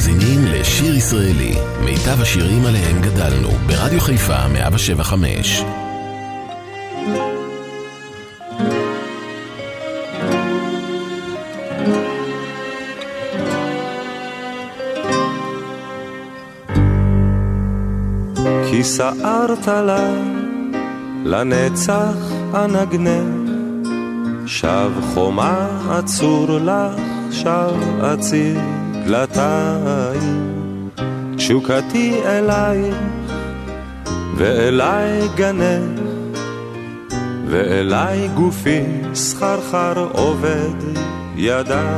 [0.00, 5.62] מאזינים לשיר ישראלי, מיטב השירים עליהם גדלנו, ברדיו חיפה 175.
[18.70, 20.14] כי סערת לה
[21.24, 22.16] לנצח
[22.54, 23.50] אנגנך,
[24.46, 28.79] שב חומה עצור לך, שב אציר
[29.10, 30.88] דלתיים.
[31.36, 32.96] תשוקתי אלייך
[34.36, 36.00] ואליי גנך,
[37.46, 38.82] ואליי גופי
[39.14, 40.98] סחרחר עובד
[41.36, 41.90] ידיים.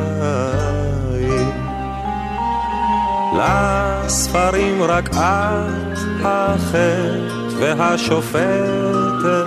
[3.39, 7.19] לספרים רק את החטא
[7.59, 9.47] והשופטת,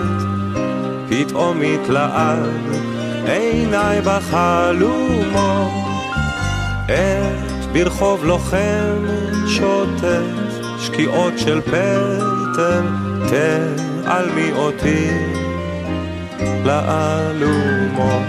[1.08, 2.50] פתאום התלעד
[3.26, 5.70] עיניי בחלומות,
[6.84, 9.04] את ברחוב לוחם
[9.46, 10.04] שוטט,
[10.78, 12.82] שקיעות של פטל,
[13.28, 15.08] תעלמי אותי
[16.64, 18.22] לאלומות.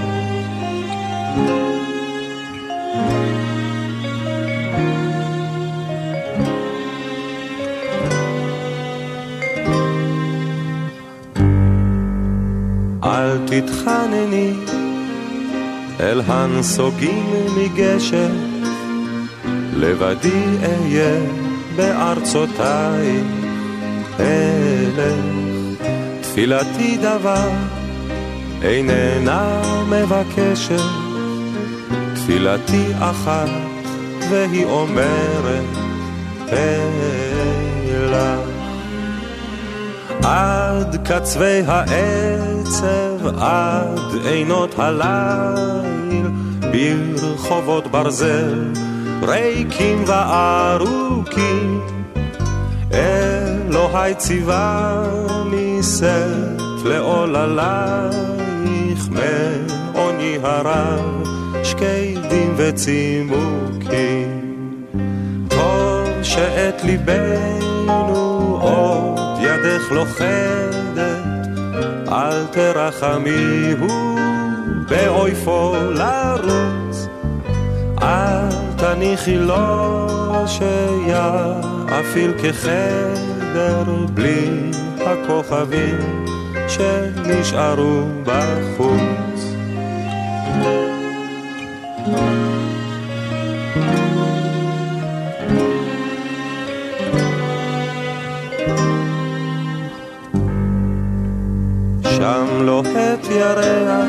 [13.03, 14.53] אל תתחנני
[16.00, 17.25] אל הנסוגים
[17.57, 18.56] מגשר,
[19.78, 21.20] לבדי אהיה
[21.75, 23.23] בארצותיי
[24.19, 25.81] אלך.
[26.22, 27.50] תפילתי דבר
[28.61, 30.81] איננה מבקשת,
[32.16, 33.50] תפילתי אחת
[34.30, 35.66] והיא אומרת
[36.52, 37.08] אלך.
[40.23, 46.28] עד קצווי העצב, עד עינות הליל,
[46.72, 48.73] ברחובות ברזל,
[49.21, 51.81] ריקים וארוכים.
[52.93, 58.17] אלוהי ציווני סף לעוללייך,
[59.11, 61.23] מעוני הרב,
[61.63, 64.38] שקדים וצימוקים.
[65.50, 71.47] טוב שאת ליבנו עוד ידך לוכדת,
[72.11, 74.19] אל תרחמי הוא
[74.89, 76.87] באויפו לרוץ,
[78.02, 86.25] אל תניחי לו שיאפיל כחדר בלי הכוכבים
[86.68, 89.57] שנשארו בחוץ.
[102.03, 104.07] שם לוהט ירח,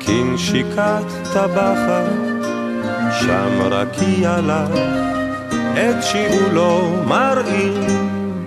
[0.00, 2.33] כנשיקת טבחת,
[3.26, 4.78] שם רקיע לך,
[5.72, 8.46] את שיעולו מראים,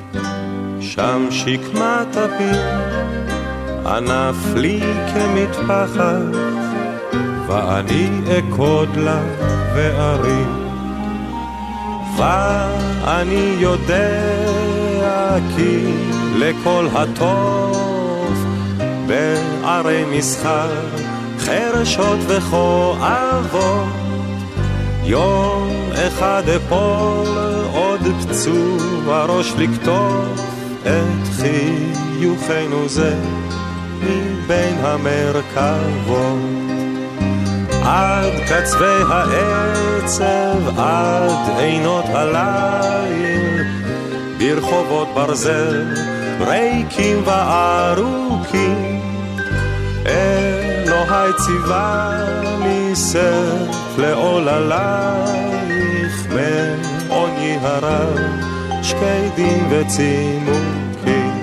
[0.79, 2.61] שם שקמת הפיר,
[3.85, 4.79] ענף לי
[5.13, 6.21] כמטפחת,
[7.47, 9.21] ואני אכוד לה
[9.75, 10.67] וארים.
[12.17, 14.19] ואני יודע
[15.55, 15.93] כי
[16.37, 18.45] לכל הטוב
[19.07, 20.69] בערי מסחר,
[21.39, 24.06] חרשות וכואבות.
[25.09, 27.27] יום אחד אפול
[27.73, 30.41] עוד פצוע ראש לקטוף
[30.83, 33.15] את חיוכנו זה
[34.01, 36.39] מבין המרכבות.
[37.83, 43.63] עד קצווי העצב, עד עינות הליל,
[44.37, 45.85] ברחובות ברזל,
[46.39, 49.01] ריקים וארוכים.
[50.05, 55.47] אלוהי ציווני סף לעוללייך,
[56.29, 58.17] מעוני הרב,
[58.83, 61.37] שקדים וצימוקים.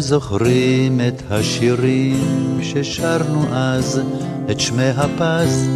[0.00, 4.00] זוכרים את השירים ששרנו אז,
[4.50, 5.68] את שמי הפז?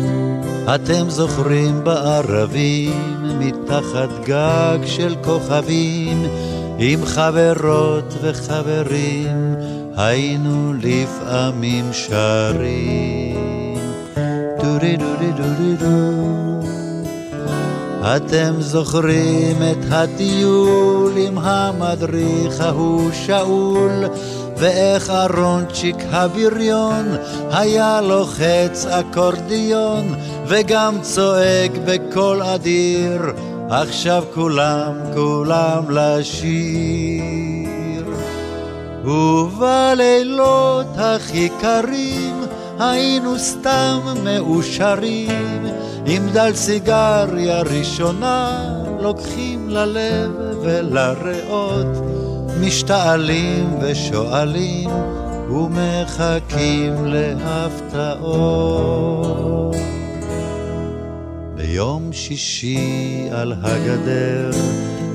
[0.74, 2.92] אתם זוכרים בערבים,
[3.38, 6.26] מתחת גג של כוכבים,
[6.78, 9.54] עם חברות וחברים,
[9.96, 13.76] היינו לפעמים שרים.
[14.62, 16.49] דורי דורי דורי דורי
[18.02, 24.04] אתם זוכרים את הטיול עם המדריך ההוא שאול,
[24.56, 27.16] ואיך אהרונצ'יק הבריון
[27.50, 30.14] היה לוחץ אקורדיון
[30.46, 33.22] וגם צועק בקול אדיר
[33.70, 37.24] עכשיו כולם, כולם לשיר.
[39.04, 42.40] ובלילות הכי קרים
[42.78, 45.66] היינו סתם מאושרים
[46.06, 48.64] עם דל סיגריה ראשונה
[49.00, 50.30] לוקחים ללב
[50.62, 51.86] ולריאות
[52.60, 54.90] משתעלים ושואלים
[55.50, 58.60] ומחכים להפתעות.
[61.54, 64.50] ביום שישי על הגדר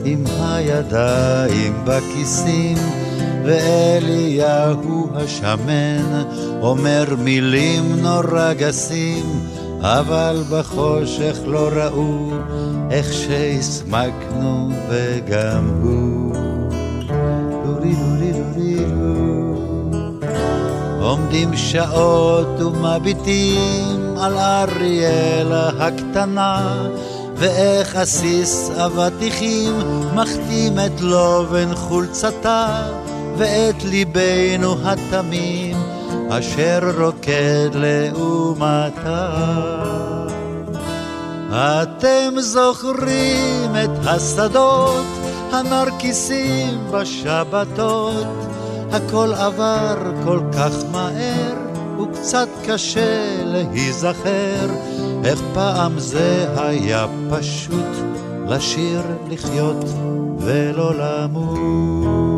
[0.06, 2.78] עם הידיים בכיסים
[3.46, 6.24] ואליהו השמן
[6.62, 9.26] אומר מילים נורא גסים
[9.82, 12.32] אבל בחושך לא ראו
[12.92, 16.16] איך שהסמקנו וגם הוא.
[21.06, 26.88] עומדים שעות ומביטים על אריאלה הקטנה
[27.36, 29.74] ואיך עסיס אבטיחים
[30.16, 32.88] מחתים את לובן חולצתה
[33.38, 35.75] ואת ליבנו התמים
[36.30, 39.30] אשר רוקד לעומתה.
[41.52, 45.06] אתם זוכרים את השדות,
[45.52, 48.28] הנרקיסים בשבתות,
[48.92, 51.56] הכל עבר כל כך מהר,
[52.02, 54.68] וקצת קשה להיזכר,
[55.26, 57.96] איך פעם זה היה פשוט
[58.48, 59.86] לשיר, לחיות
[60.40, 62.35] ולא למות.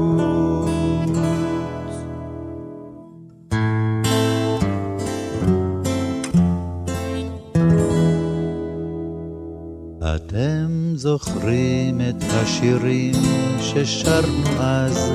[11.07, 13.13] זוכרים את השירים
[13.61, 15.11] ששרנו אז,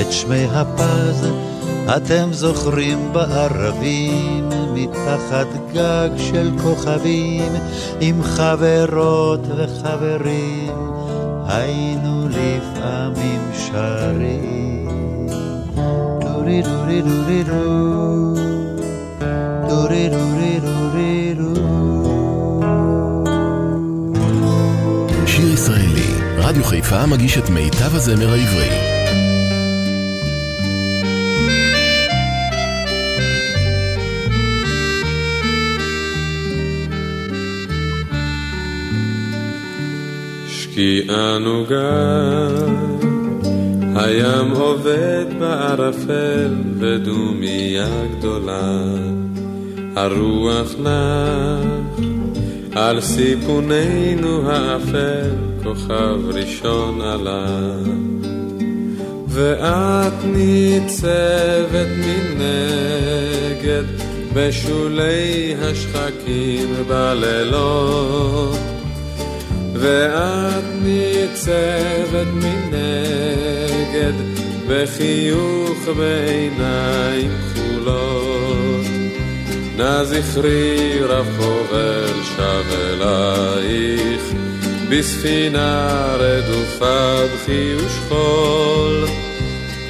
[0.00, 1.28] את שמי הפז,
[1.96, 7.52] אתם זוכרים בערבים, מתחת גג של כוכבים,
[8.00, 10.72] עם חברות וחברים,
[11.46, 14.88] היינו לפעמים שרים.
[16.20, 18.34] דורי דורי דורי דו,
[19.68, 20.77] דורי דורי דורי
[26.48, 28.68] רדיו חיפה מגיש את מיטב הזמר העברי.
[40.48, 42.48] שקיעה נוגה,
[43.94, 48.84] הים עובד בערפל ודומיה גדולה,
[49.96, 51.98] הרוח נח
[52.74, 57.46] על סיפוננו האפל כוכב ראשון עלה
[59.28, 63.84] ואת ניצבת מנגד
[64.34, 68.58] בשולי השחקים בלילות.
[69.74, 74.12] ואת ניצבת מנגד
[74.68, 78.86] בחיוך בעיניים כחולות.
[79.76, 84.47] נא זכרי רב חובל שב אלייך
[84.90, 85.88] בספינה
[86.18, 89.04] רדופה בכי ושכול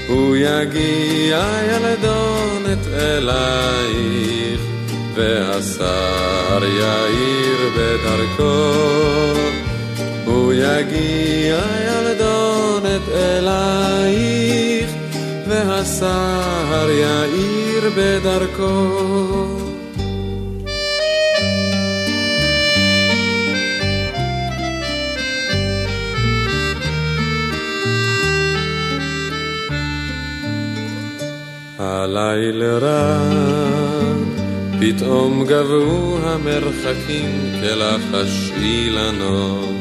[0.09, 4.61] הוא יגיע ילדונת אלייך
[5.14, 8.99] והשר יאיר בדרכו.
[10.25, 14.90] הוא יגיע ילדונת אלייך
[15.49, 19.68] והשר יאיר בדרכו
[31.99, 33.19] הלילה רע,
[34.81, 39.75] פתאום גבו המרחקים כלחש אילנות,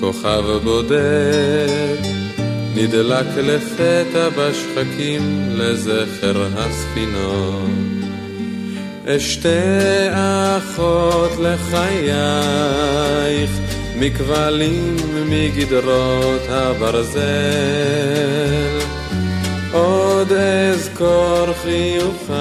[0.00, 1.96] כוכב בודד
[2.74, 7.70] נדלק לפתע בשחקים לזכר הספינות.
[9.06, 9.48] אשתי
[10.12, 12.30] אחות לחייך,
[13.98, 14.96] מכבלים
[15.28, 17.16] מגדרות הברזל.
[19.76, 22.36] עוד אזכור חיוכייך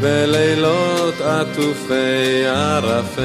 [0.00, 3.22] בלילות עטופי ערפל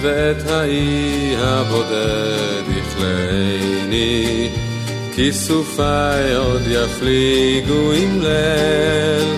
[0.00, 4.48] ואת האי הבודד יכלני
[5.14, 9.36] כיסופי עוד יפליגו עם ליל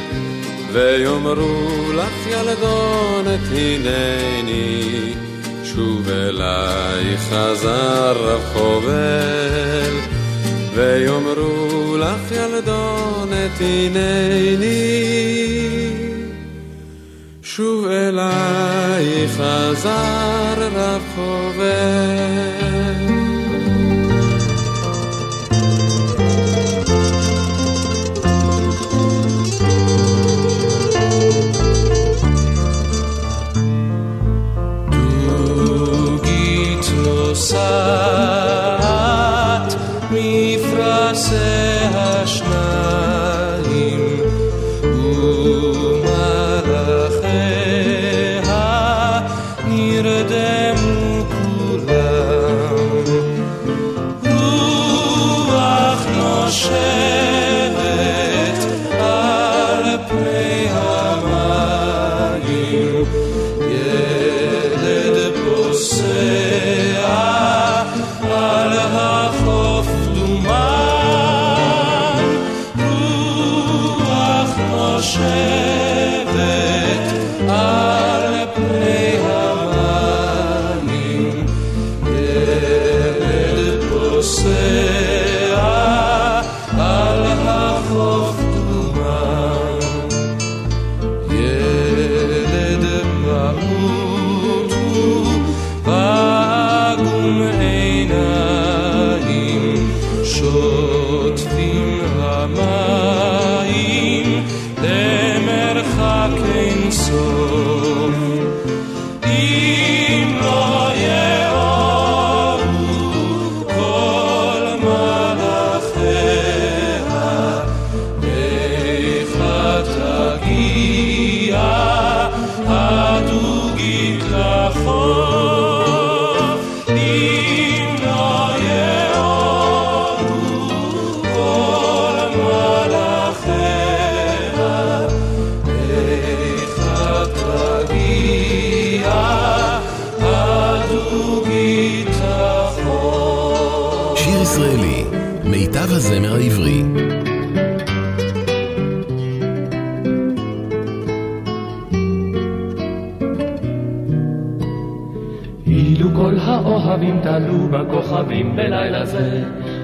[0.73, 5.13] ויאמרו לך ילדונת הנני
[5.65, 10.20] שוב אליי חזר רב חובל
[10.75, 15.11] ויאמרו לך ילדונת הנני
[17.43, 22.60] שוב אליי חזר רב חובר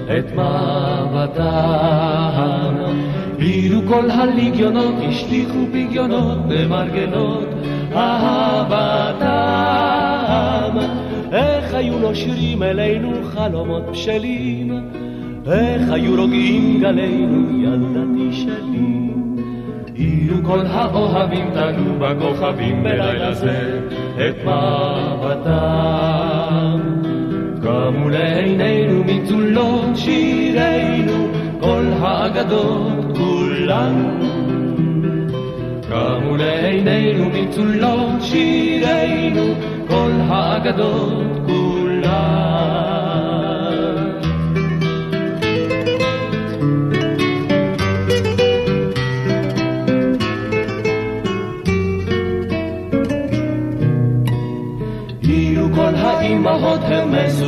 [0.09, 1.47] את מבטם.
[3.39, 7.47] אילו כל הליגיונות השליכו פגיונות במרגנות
[7.95, 9.27] אהבתם.
[11.31, 14.89] איך היו נושרים אלינו חלומות בשלים,
[15.51, 19.07] איך היו רוגעים גלינו ילדתי שלי.
[19.95, 23.79] אילו כל האוהבים תלו בכוכבים בלילה זה
[24.15, 24.86] את מבטם.
[27.87, 31.27] קמו לעינינו מצולות שירינו,
[31.59, 34.19] כל האגדות כולן.
[35.89, 39.53] קמו לעינינו מצולות שירינו,
[39.87, 41.66] כל האגדות האימהות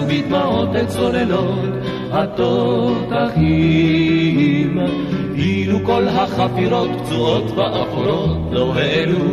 [0.09, 1.69] בדמעות את צוללות
[2.11, 3.49] התותחים.
[5.35, 9.25] אילו כל החפירות פצועות ואפורות לא העלו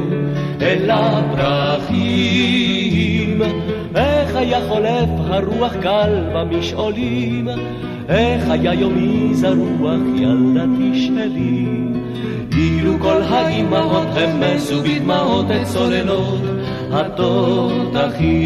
[0.61, 2.56] אל הפרחים.
[3.95, 7.49] איך היה חולף הרוח קל במשעולים,
[8.09, 11.66] איך היה יומי זרוח ילדתי שלי.
[12.56, 16.40] אילו כל האימהות המסו בדמעות את צוללות
[16.92, 18.37] התותחים.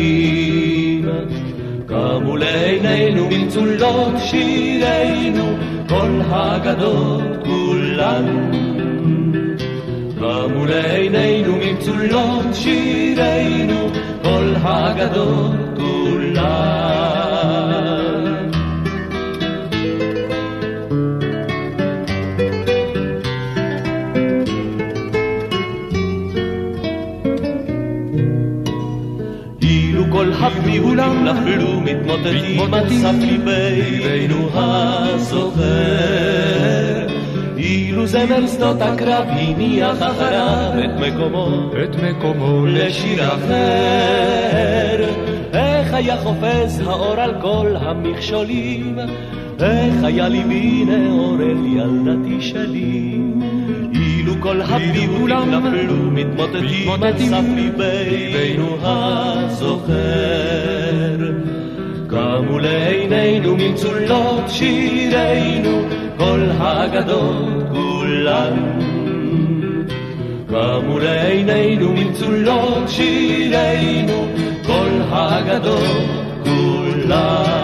[1.90, 5.56] קמו לעינינו במצולות שירינו,
[5.88, 8.50] כל האגדות כולן.
[10.18, 13.88] קמו לעינינו ממצולות שירינו,
[14.22, 17.10] כל האגדות כולן.
[31.24, 31.79] נפלו
[32.10, 35.60] מתמוטטים על סף ליבנו הזוכר.
[37.56, 45.04] אילו זמר שדות הקרב הניח אחריו את מקומו, את מקומו לשיר אחר.
[45.52, 48.98] איך היה חופז האור על כל המכשולים,
[49.60, 53.20] איך היה ליבי נאור אל ילדתי שלי.
[53.94, 60.00] אילו כל הביבולים נפלו מתמוטטים על סף ליבנו הזוכר.
[62.10, 65.82] קמו לעינינו ממצולות שירינו,
[66.18, 68.80] כל האגדות כולן.
[70.48, 74.26] קמו לעינינו ממצולות שירינו,
[74.66, 76.06] כל האגדות
[76.44, 77.59] כולן.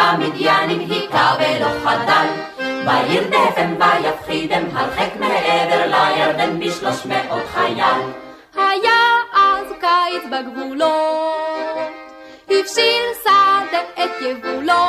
[0.00, 2.26] במדיינים היכה ולא חדל.
[2.86, 8.00] וירדפם ויפחידם הרחק מעבר לירדן בשלוש מאות חייל.
[8.56, 9.00] היה
[9.34, 11.76] אז קיץ בגבולות,
[12.50, 14.84] הפשיר שדה את יבולו.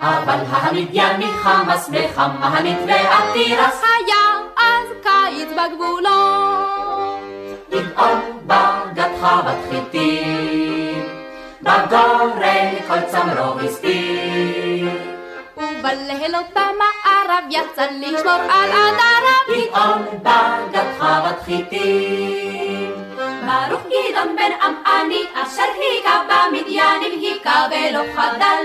[0.00, 4.24] אבל המדייני חמאס וחמנית ועתירס היה
[4.56, 6.00] אז קיץ בגבולות.
[7.70, 11.09] גדעון בגד חוות חיטים
[11.62, 14.88] בגורן כל צמרו הסתיר.
[15.56, 19.40] ובלילות במערב יצא לשמור על עדריו.
[19.48, 22.92] גדעון בגד חוות חיטים.
[23.16, 28.64] ברוך גדעון בן עמעני אשר היכה במדיינים היכה ולא חדל.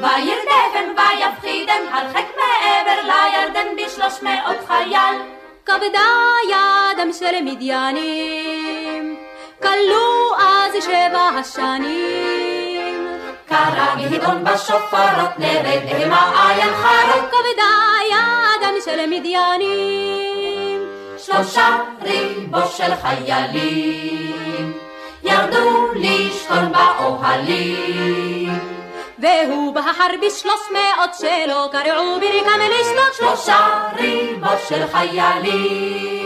[0.00, 5.16] וירדפם ויפחידם הרחק מעבר לירדן בשלוש מאות חייל.
[5.66, 6.08] כבדה
[6.50, 9.25] ידם של מדיינים
[9.62, 13.06] כלו אז שבע השנים.
[13.48, 17.24] קרא גדעון בשופרות נרד המה עין חרוד.
[17.30, 17.74] כבדה
[18.10, 20.80] ידם של מדיינים.
[21.18, 24.72] שלושה ריבו של חיילים
[25.22, 28.58] ירדו לשכון באוהלים.
[29.18, 36.25] והוא בהר בשלוש מאות שלא קרעו בריקם לשתות שלושה ריבו של חיילים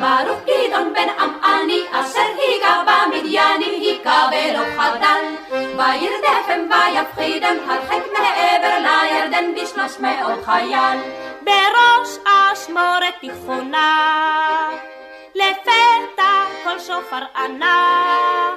[0.00, 9.54] ברוך גדעון בן עמעני אשר היכה במדיינים היכה ולא חדל וירדפם ויפחידם הרחק מעבר לירדן
[9.54, 10.98] בשלוש מאות חייל.
[11.42, 13.94] בראש אשמורת תיכונה
[15.34, 18.54] לפתע כל שופר ענה.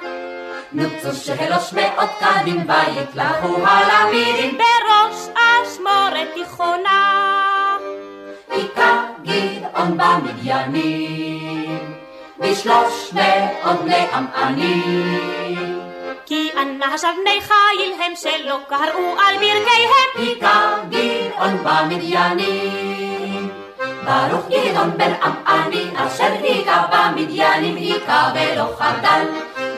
[0.72, 4.58] נוצו שלוש מאות קדים ויתלכו הלמידים.
[4.58, 7.76] בראש אשמורת תיכונה
[8.50, 11.78] היכה גדעון במדיינים
[12.38, 15.80] בשלוש מאות בני עמענים.
[16.26, 23.48] כי אנשיו בני חיל הם שלא קראו על ברכיהם היכה גדעון במדיינים
[24.04, 29.24] ברוך גדעון בן עמעני אשר היכה במדיינים היכה ולא חדל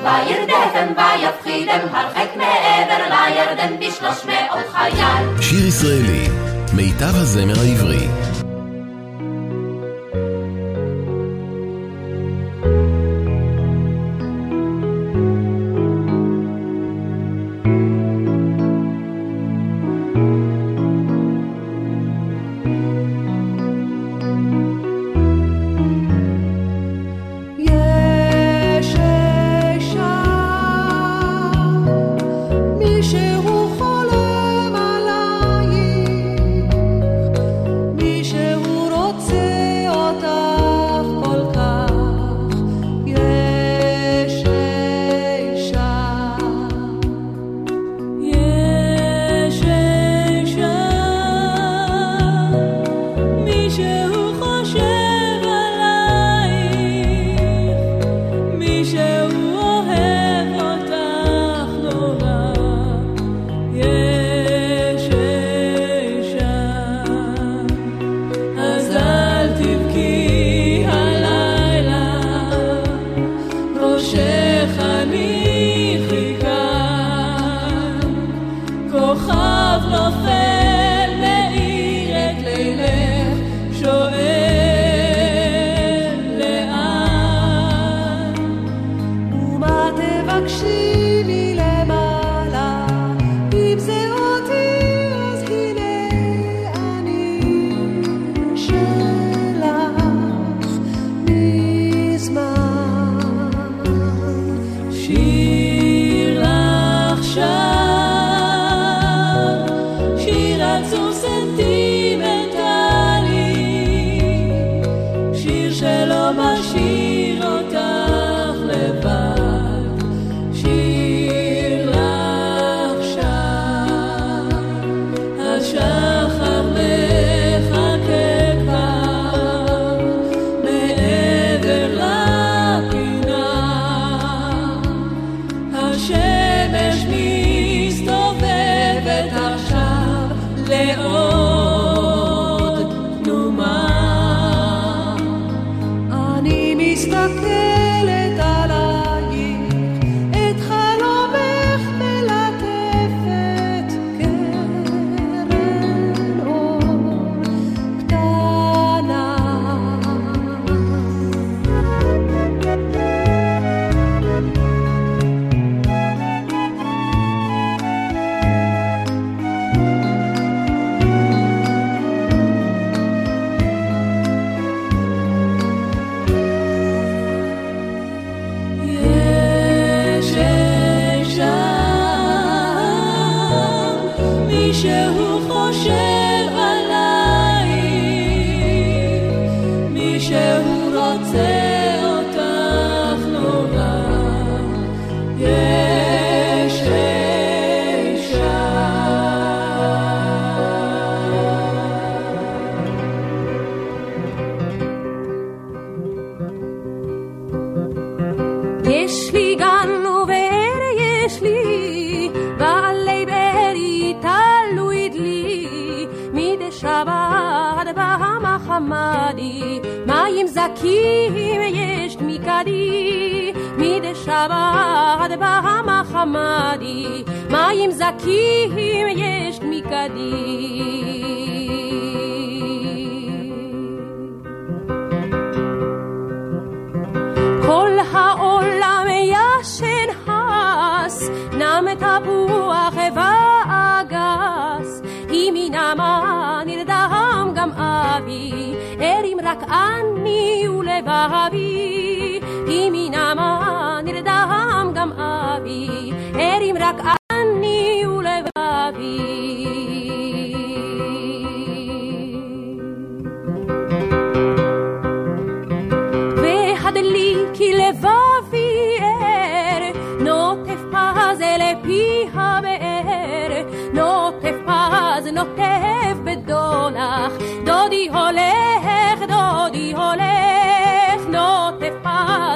[0.02, 6.28] וירדפם ויפחידם הרחק מעבר לירדן בשלוש מאות חייל שיר ישראלי,
[6.72, 8.08] מיטב הזמר העברי.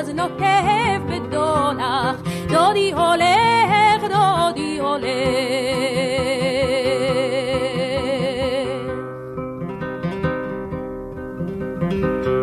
[0.08, 2.16] פז נוטף בדולח,
[2.48, 5.08] דודי הולך, דודי הולך.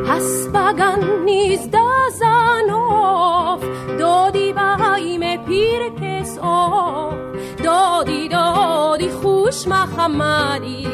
[0.10, 3.64] הספגן נזדז הנוף,
[3.98, 4.76] דודי בא
[5.20, 7.14] מפרקס עוף.
[7.64, 10.85] דודי דודי חוש מחמדי,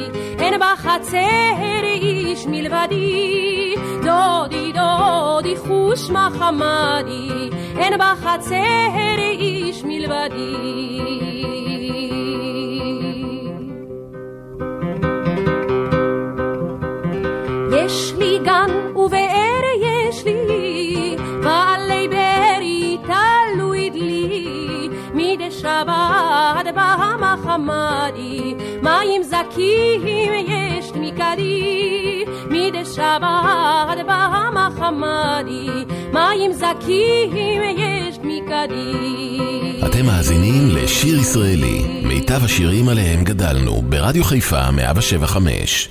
[0.51, 3.75] אין בחצר איש מלבדי.
[4.03, 10.55] דודי דודי חוש מחמדי, אין בחצר איש מלבדי.
[17.73, 28.50] יש לי גן ובאר יש לי, ועלי בארי תלוי דלי, מדי שבת בהמחמדי,
[28.81, 30.01] מים זכים
[30.47, 35.67] יש מקדי, מדי שבת בהמחמדי,
[36.13, 39.81] מים זכים יש מקדי.
[39.85, 45.89] אתם מאזינים לשיר ישראלי, מיטב השירים עליהם גדלנו, ברדיו חיפה 175.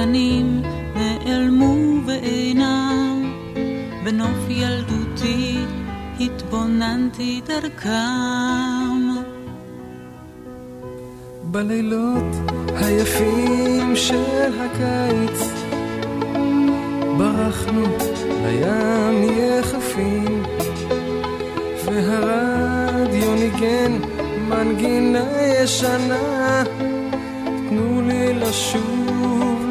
[0.00, 0.62] הקטנים
[0.94, 3.32] נעלמו ואינם,
[4.04, 5.58] בנוף ילדותי
[6.20, 7.90] התבוננתי דרכם.
[11.44, 12.36] בלילות
[12.76, 15.52] היפים של הקיץ
[17.18, 17.86] ברחנו
[18.44, 20.42] לים יחפים
[21.84, 23.98] והרדיו ניגן
[24.48, 26.64] מנגינה ישנה
[27.68, 28.99] תנו לי לשוב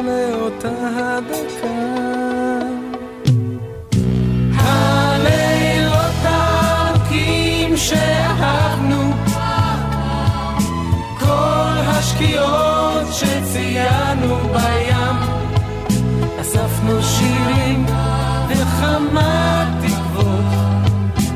[0.09, 1.67] לאותה הדקה.
[4.55, 9.11] הלילות הארוכים שאהבנו
[11.19, 15.15] כל השקיעות שציינו בים.
[16.41, 17.85] אספנו שירים
[18.49, 20.45] וכמה תקוות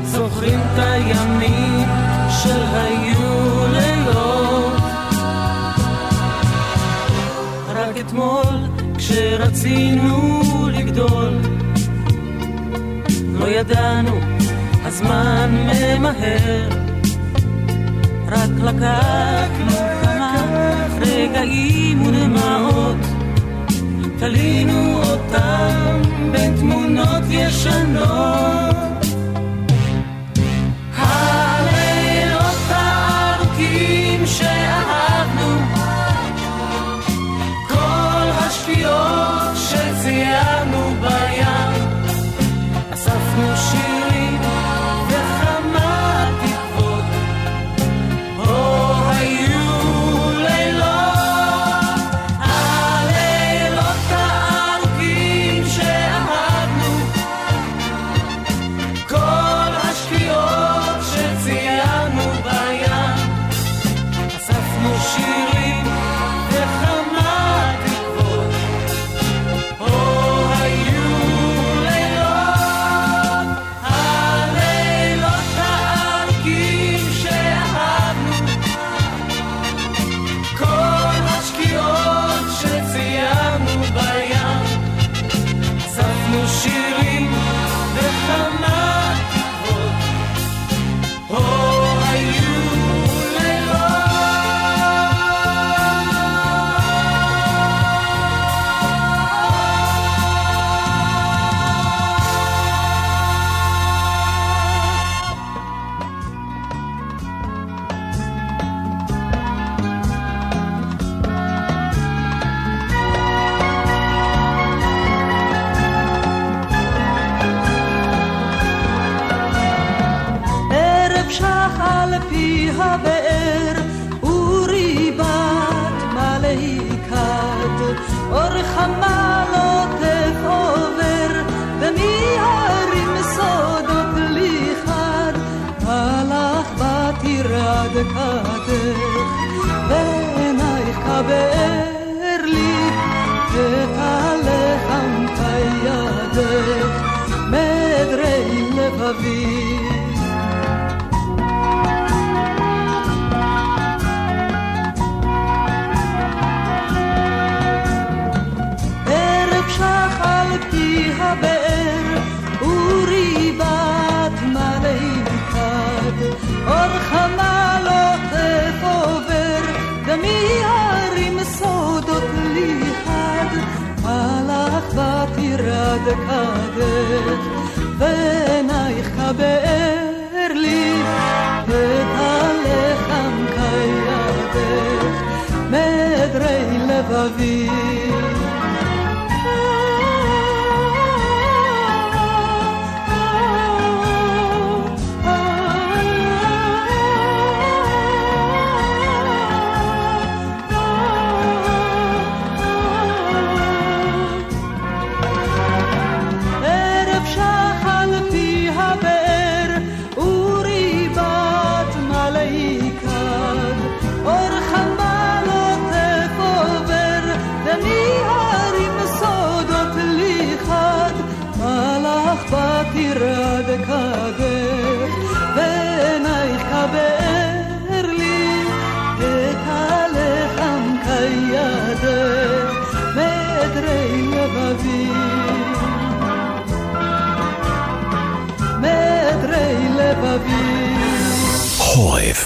[0.04, 1.88] זוכרים את הימים
[2.42, 4.72] של היו לילות.
[7.74, 8.43] רק אתמול
[9.54, 11.38] כשרצינו לגדול.
[13.32, 14.18] לא ידענו
[14.84, 16.68] הזמן ממהר.
[18.28, 20.34] רק לקחנו כמה
[21.00, 22.96] רגעים ודמעות
[24.18, 28.74] תלינו אותם בין תמונות ישנות.
[38.46, 39.23] השקיעות
[40.04, 40.83] oceano.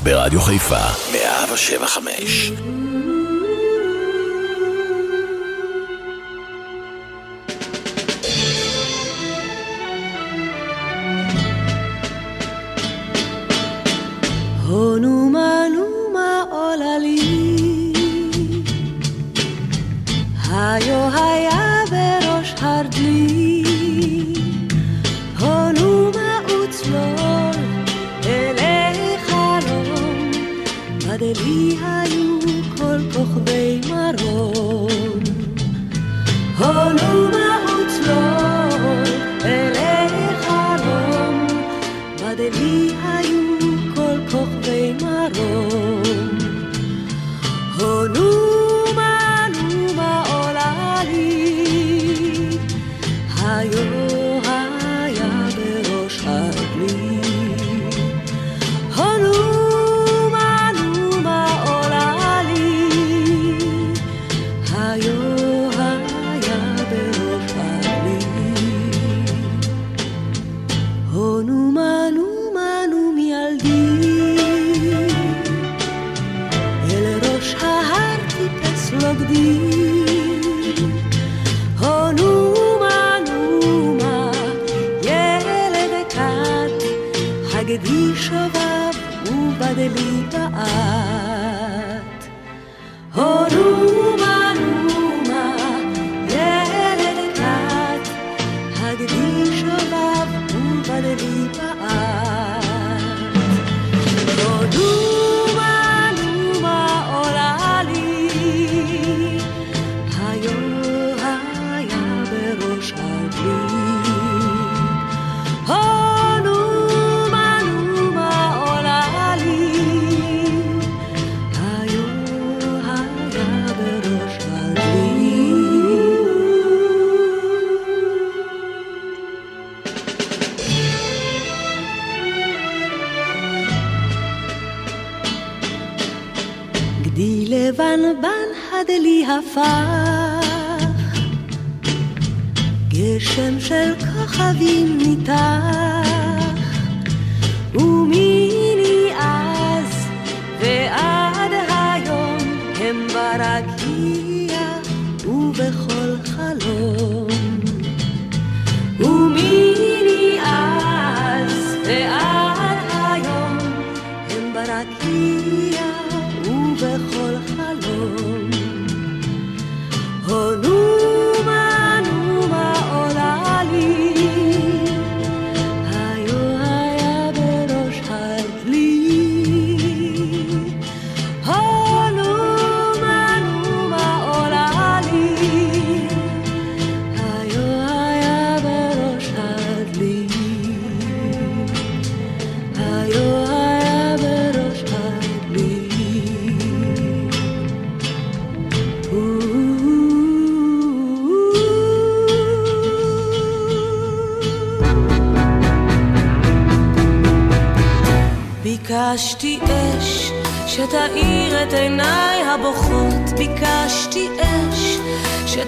[0.09, 0.81] ברדיו חיפה
[1.13, 2.78] 107.5.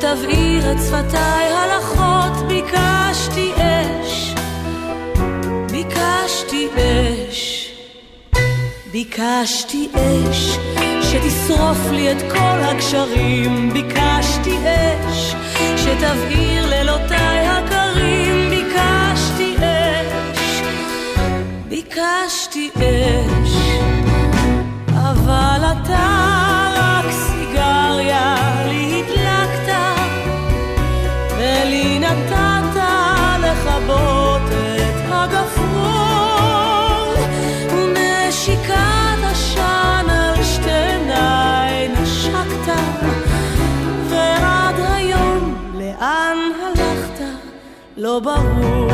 [0.00, 4.34] שתבעיר את שפתיי הלכות ביקשתי אש,
[5.70, 7.70] ביקשתי אש,
[8.92, 10.58] ביקשתי אש
[11.02, 15.34] שתשרוף לי את כל הגשרים, ביקשתי אש
[15.76, 20.62] שתבעיר לילותיי הקרים, ביקשתי אש,
[21.68, 23.54] ביקשתי אש,
[24.88, 26.39] אבל אתה
[48.10, 48.90] לא ברור.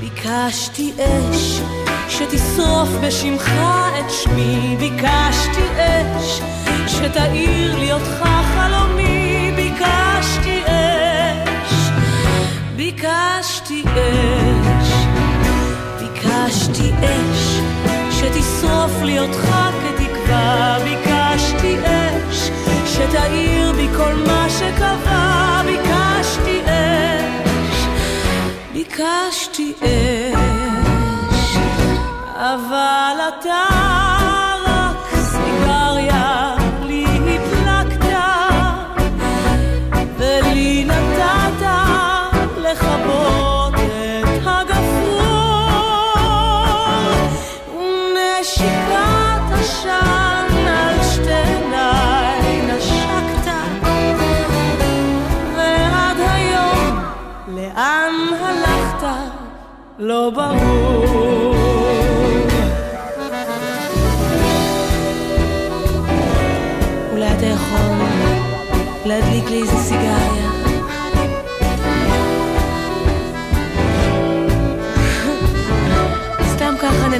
[0.00, 1.60] ביקשתי אש
[2.08, 3.52] שתשרוף בשמך
[3.98, 6.40] את שמי, ביקשתי אש
[6.86, 11.74] שתאיר לי אותך חלומי, ביקשתי אש,
[12.76, 14.92] ביקשתי אש,
[15.98, 17.60] ביקשתי אש
[18.10, 19.48] שתשרוף לי אותך
[19.82, 22.50] כתקווה, ביקשתי אש
[22.86, 25.89] שתאיר בי כל מה שקבע, ביקשתי
[28.90, 29.72] ביקשתי
[31.30, 31.56] אש,
[32.36, 33.69] אבל אתה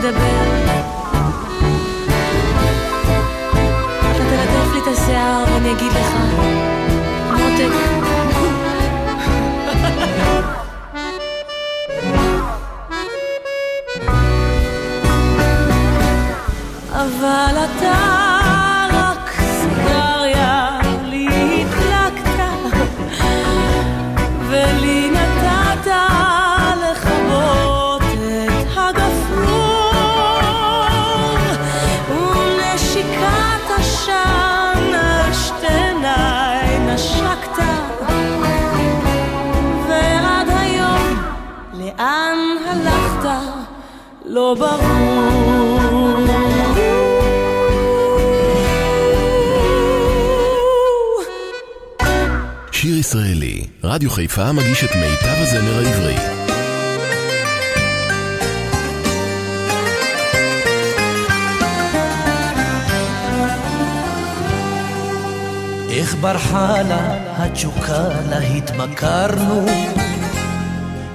[0.01, 0.43] נדבר.
[4.11, 6.15] אתה תלטף לי את השיער ואני אגיד לך,
[7.31, 7.73] מותק.
[16.93, 18.30] אבל אתה
[44.41, 45.20] לא ברור.
[53.01, 56.14] ישראלי, רדיו חיפה מגיש את מיטב הזמר העברי.
[65.91, 69.66] איך ברחה לה התשוקה לה התמכרנו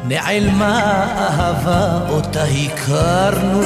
[0.08, 3.62] נעלמה אהבה אותה הכרנו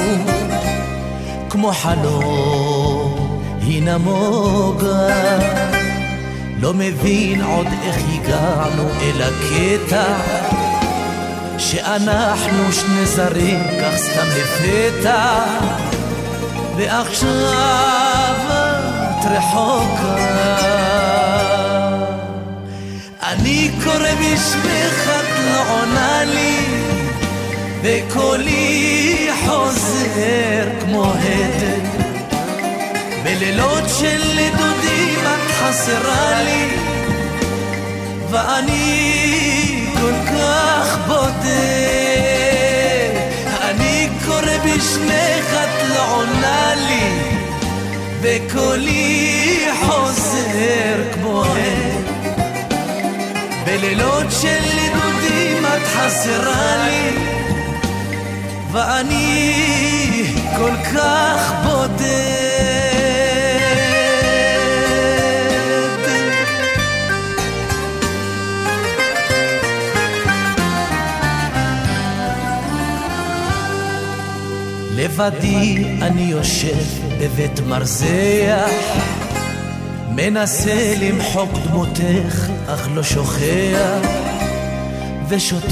[1.50, 5.08] כמו חלום היא נמוגה
[6.60, 10.04] לא מבין עוד איך הגענו אל הקטע
[11.58, 15.44] שאנחנו שני זרים כך סתם לפתע
[16.76, 18.34] ועכשיו
[19.10, 20.79] את רחוקה
[23.30, 26.66] אני קורא בשמך את לא עונה לי
[27.82, 31.80] וקולי חוזר כמו הדר
[33.22, 36.68] בלילות של נדודים את חסרה לי
[38.30, 41.50] ואני כל כך בודד.
[43.60, 47.30] אני קורא בשמך את לא עונה לי
[48.20, 51.99] וקולי חוזר כמו הם
[53.72, 57.18] בלילות של נדודים את חסרה לי
[58.72, 60.24] ואני
[60.56, 62.30] כל כך בודד.
[74.96, 76.76] לבדי אני יושב
[77.18, 78.70] בבית מרזח,
[80.10, 84.08] מנסה למחוק דמותך, אך לא שוכח,
[85.28, 85.66] ושותה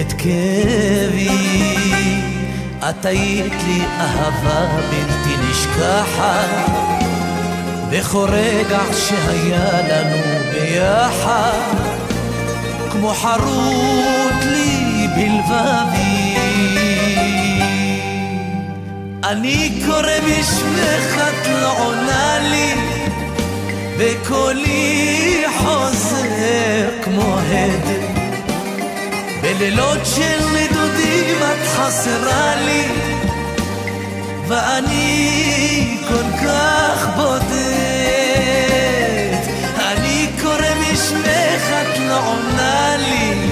[0.00, 1.28] את כאבי.
[2.88, 6.70] את היית לי אהבה בלתי נשכחת,
[7.90, 10.16] בכל רגע שהיה לנו
[10.52, 11.74] ביחד,
[12.90, 16.36] כמו חרוט לי בלבבי.
[19.24, 21.99] אני קורא בשמך, את לא עונה
[24.00, 27.88] וקולי חוזר כמו הד.
[29.42, 32.84] בלילות של נדודים את חסרה לי,
[34.48, 37.50] ואני כל כך בודד.
[39.78, 43.50] אני קורא בשמך, את לא עונה לי,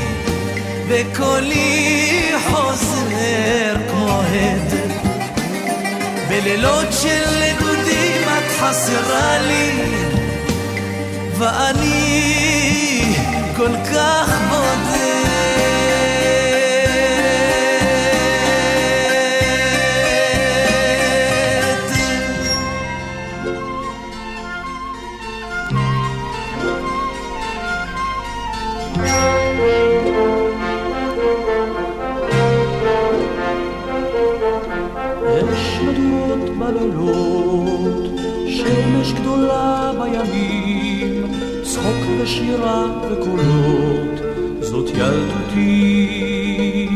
[0.89, 4.75] וקולי חוזר כמו הד.
[6.29, 9.73] בלילות של נדודים את חסרה לי,
[11.39, 13.15] ואני
[13.57, 15.28] כל כך בודד.
[42.29, 44.21] שירה וקולות,
[44.61, 46.89] זאת ילדותי.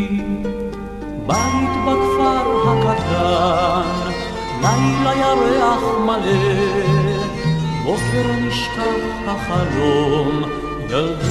[1.27, 4.11] בית בכפר הקטן,
[4.61, 6.43] לילה ירח מלא,
[7.85, 10.43] בוקר נשכח החלום,
[10.91, 11.23] ילדות.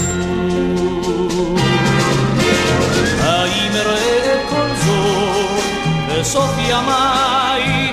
[3.20, 5.64] האם אראה את כל זאת
[6.10, 7.92] בסוף ימיי,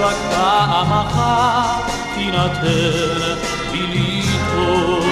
[0.00, 4.22] רק פעם אחת תינתן לי
[4.54, 5.09] כל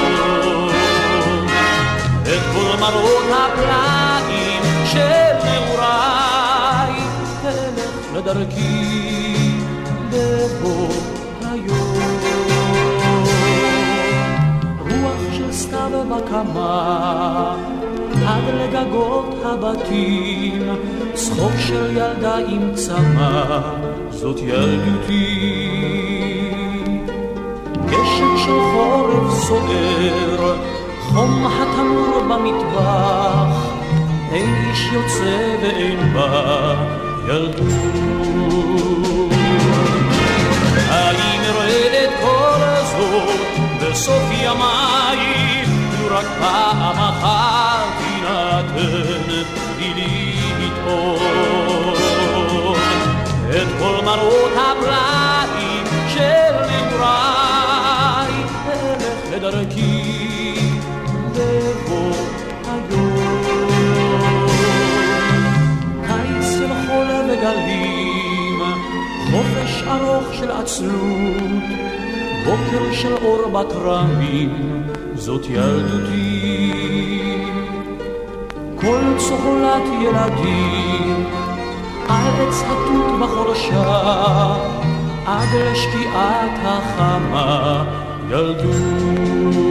[2.80, 5.08] מראות הפלאים של
[5.44, 6.92] נעוריי,
[7.44, 9.34] אלך לדרכי
[10.10, 10.88] בבוא
[11.52, 12.08] היום.
[14.78, 17.56] רוח של סתיו בקמה
[18.26, 20.62] עד לגגות הבתים,
[21.14, 23.60] צחוק של ילדה עם צמא,
[24.10, 25.68] זאת ילדותי.
[27.86, 30.67] גשם של חורף סוער,
[31.18, 33.56] חום התנור במטבח,
[34.32, 36.74] אין איש יוצא ואין בא.
[40.88, 42.60] האם אראה את כל
[42.90, 43.38] זאת
[43.82, 45.64] בסוף ימיי,
[46.10, 49.42] רק פעם אחת יינתן
[49.78, 51.96] לי לטעום
[53.50, 58.32] את כל מראות הפלאים של נעוריי,
[58.68, 59.97] אלך לדרכי
[61.38, 62.12] בבוא
[62.64, 63.38] היום.
[66.06, 68.60] קיץ של חול וגלים,
[69.30, 71.62] חופש ארוך של עצלות,
[72.44, 74.82] בוקר של אור בכרמים,
[75.14, 76.72] זאת ילדותי.
[78.80, 81.26] כל צוחלת ילדים,
[82.08, 84.54] על עץ התות בחורשה,
[85.26, 87.84] עד לשקיעת החמה,
[88.30, 89.68] ילדות.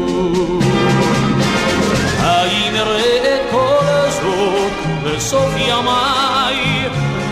[2.47, 3.85] האם אראה את כל
[4.21, 4.73] זאת
[5.03, 6.87] בסוף ימיי,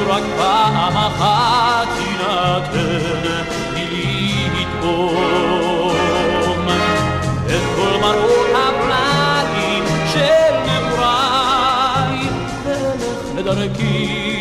[0.07, 3.43] רק פעם אחת יינתן
[3.74, 5.95] לי לטעום
[7.45, 12.30] את כל מראות הפלאים של נעוריי,
[12.66, 14.35] ואלך לדרכי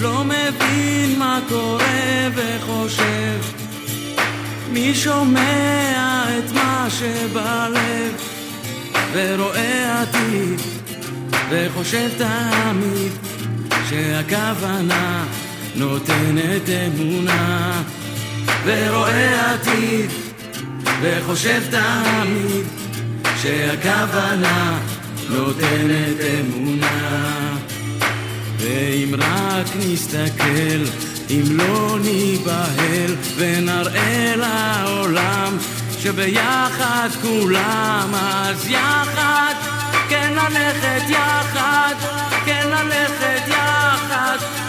[0.00, 3.40] לא מבין מה קורה וחושב,
[4.72, 8.14] מי שומע את מה שבלב,
[9.12, 10.60] ורואה עתיד,
[11.50, 13.12] וחושב תמיד
[13.88, 15.24] שהכוונה
[15.74, 17.82] נותנת אמונה,
[18.64, 20.10] ורואה עתיד,
[21.00, 22.66] וחושב תמיד
[23.42, 24.78] שהכוונה
[25.30, 27.47] נותנת אמונה.
[28.58, 30.84] ואם רק נסתכל,
[31.30, 35.58] אם לא ניבהל, ונראה לעולם
[35.98, 39.54] שביחד כולם, אז יחד,
[40.08, 41.94] כן ללכת יחד,
[42.44, 44.67] כן ללכת יחד.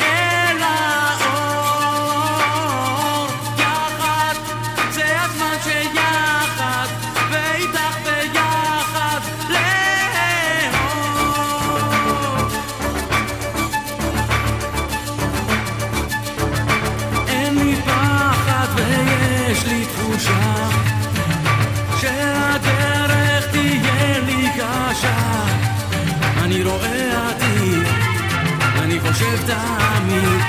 [29.50, 30.42] תמיד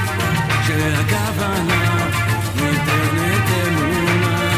[0.66, 2.06] שהכוונה
[2.56, 4.52] ניתנת אמונה.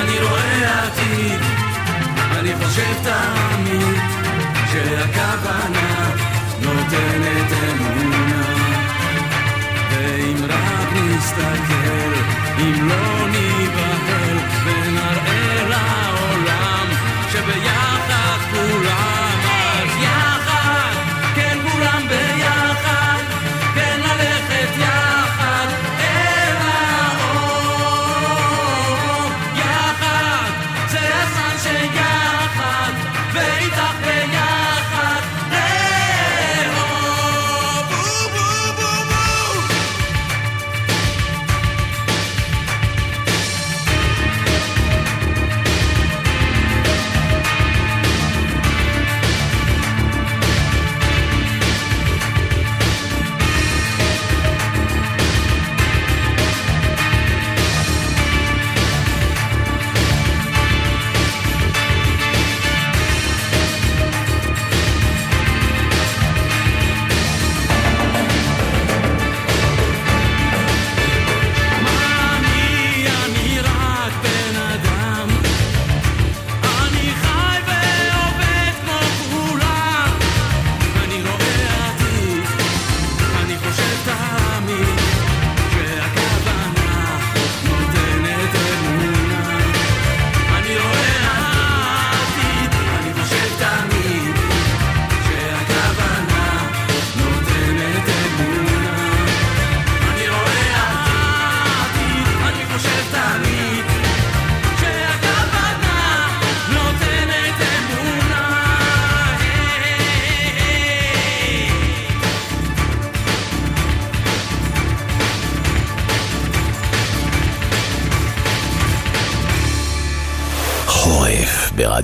[0.00, 1.40] אני רואה עתיד,
[2.38, 3.21] אני חושב תמיד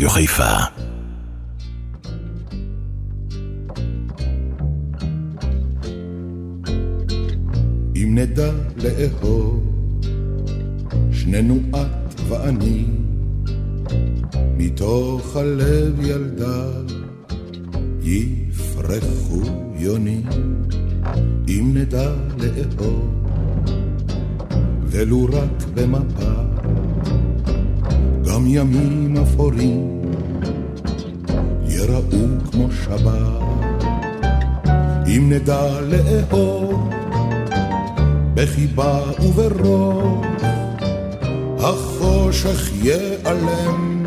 [0.09, 0.57] ברדיו חיפה.
[7.97, 8.53] אם נדע
[8.83, 9.63] לאהוב,
[11.13, 12.85] שנינו את ואני,
[14.57, 16.71] מתוך הלב ילדה
[18.03, 19.43] יפרחו
[19.75, 20.23] יונים.
[21.49, 23.25] אם נדע לאהוב,
[24.91, 26.49] ולו רק במפה
[28.39, 29.98] גם ימים אפורים
[32.59, 33.13] כמו שבת,
[35.07, 36.91] אם נדע לאהוב
[38.35, 40.25] בחיבה וברוב,
[41.59, 44.05] החושך ייעלם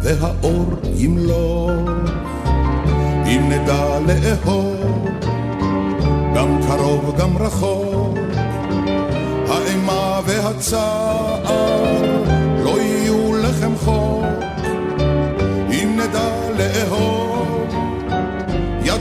[0.00, 1.88] והאור ימלוך,
[3.26, 5.08] אם נדע לאהוב
[6.34, 8.18] גם קרוב גם רחוק,
[9.48, 12.45] האימה והצער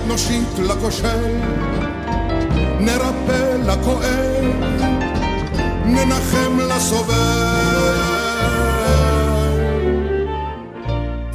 [0.07, 1.37] נושיט לכושל,
[2.79, 4.45] נרפא לכואב,
[5.85, 7.95] ננחם לסובל.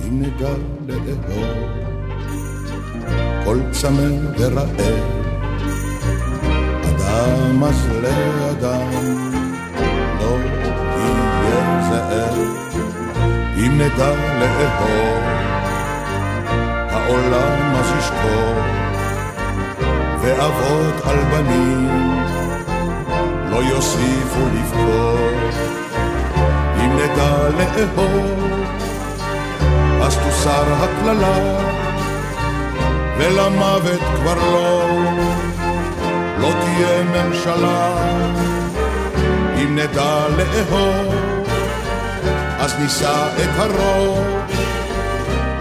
[0.08, 0.52] אם נדע
[0.88, 1.70] לאהוב
[3.44, 4.08] כל צמא
[4.38, 4.80] ורעב,
[6.88, 8.90] אדם אז לאדם
[10.20, 10.36] לא
[10.96, 12.38] יהיה זאב,
[13.56, 15.59] אם נדע לאהוב
[17.10, 18.54] העולם אז ישקור,
[20.20, 21.88] ואבות על בנים
[23.50, 25.18] לא יוסיפו לבכור.
[26.76, 28.50] אם נדע לאהוב,
[30.02, 31.58] אז תוסר הקללה,
[33.18, 34.88] ולמוות כבר לא,
[36.38, 37.94] לא תהיה ממשלה.
[39.62, 41.14] אם נדע לאהוב,
[42.58, 44.79] אז נישא את הראש.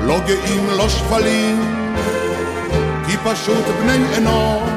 [0.10, 1.86] לא גאים, לא שפלים,
[3.08, 4.70] כי פשוט בני אנוש,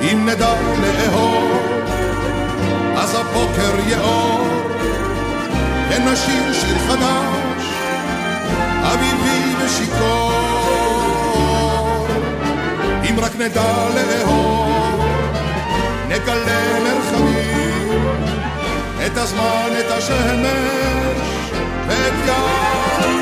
[0.00, 1.50] אם נדע לאהוב,
[2.96, 4.46] אז הבוקר יאור,
[5.90, 7.64] ונשיר שיר חדש,
[8.82, 10.32] אביבי ושיכור.
[13.10, 15.04] אם רק נדע לאהוב,
[16.08, 18.02] נגלה מרחבים,
[19.06, 21.52] את הזמן, את השמש,
[21.88, 23.21] ואת גב.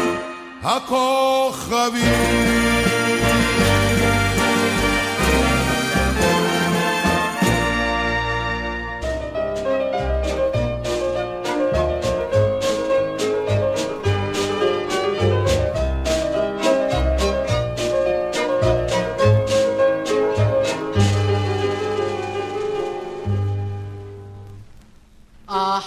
[0.62, 2.50] הכוכבים.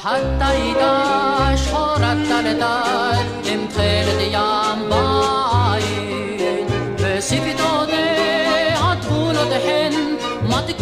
[0.03, 3.32] حتى إذا شهرت لدار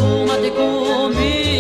[0.01, 1.50] Toma-te comigo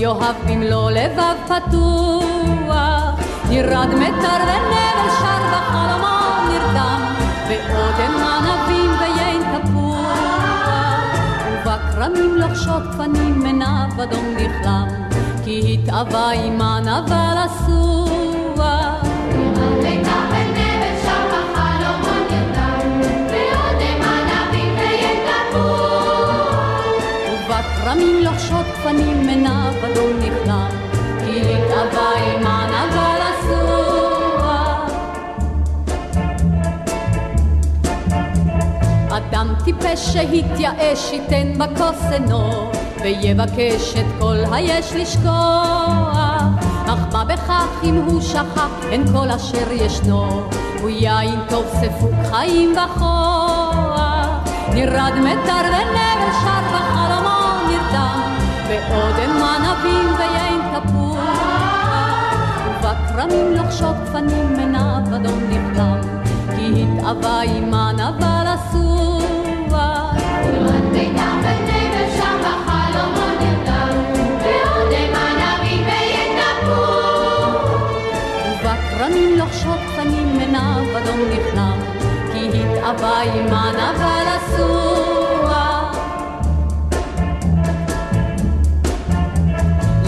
[0.00, 2.74] יאהב במלוא לבב פתוח,
[3.50, 7.02] ירד מטר ונבל שר בחלומו נרדם,
[7.48, 10.18] באודם ענבים ויין תפוח,
[11.52, 14.88] ובכרמים לוחשות גפנים עיניו אדום נכלם.
[15.44, 17.99] כי התאווה עימן אבל אסורה.
[39.90, 42.70] אדם טיפש שהתייאש ייתן בכוס עינו,
[43.02, 46.46] ויבקש את כל היש לשכוח.
[46.86, 50.42] אך מה בכך אם הוא שכח אין כל אשר ישנו,
[50.80, 54.00] הוא יין טוב ספוק חיים וכוח.
[54.74, 58.36] נרד מטר ונבל שר בחלומו נרדם,
[58.68, 61.40] באודם ענבים ויין תפוח.
[62.66, 66.00] ובכרמים לחשות גפנים עיניו אדום נכלם,
[66.56, 69.39] כי התאווה עימן אבל אסורה.
[82.90, 85.92] התאווה עימן אבל אסורה.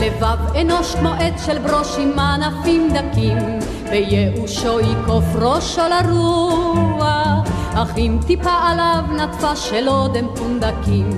[0.01, 3.39] לבב אנוש כמו עץ של ברוש עם ענפים דקים,
[3.91, 11.11] בייאושו יקוף ראשו לרוח, אך אם טיפה עליו נטפה של אודם פונדקים,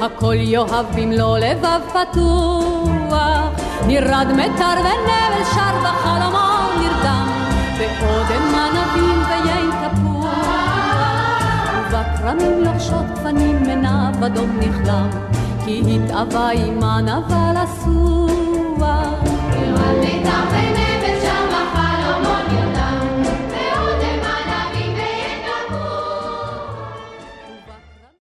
[0.00, 3.60] הכל יאהב במלוא לבב פתוח.
[3.86, 6.48] נרד מתר ונבל שר בחלומו
[6.80, 7.28] נרדם,
[7.78, 10.20] ואודם מנבים ויין תפוח.
[11.88, 15.08] ובכרמים לוחשות פנים מנב אדום נכלם,
[15.64, 18.30] כי התאווה עימן אבל אסור.
[19.50, 20.99] נרד מיתר ונבל